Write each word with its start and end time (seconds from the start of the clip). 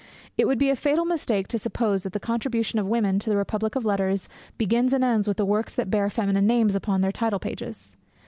It 0.35 0.47
would 0.47 0.57
be 0.57 0.71
a 0.71 0.75
fatal 0.75 1.05
mistake 1.05 1.47
to 1.49 1.59
suppose 1.59 2.01
that 2.01 2.11
the 2.13 2.19
contribution 2.19 2.79
of 2.79 2.87
women 2.87 3.19
to 3.19 3.29
the 3.29 3.37
republic 3.37 3.75
of 3.75 3.85
letters 3.85 4.27
begins 4.57 4.93
and 4.93 5.03
ends 5.03 5.27
with 5.27 5.37
the 5.37 5.45
works 5.45 5.75
that 5.75 5.91
bear 5.91 6.09
feminine 6.09 6.47
names 6.47 6.73
upon 6.73 7.01
their 7.01 7.11
title 7.11 7.37
pages. 7.37 7.95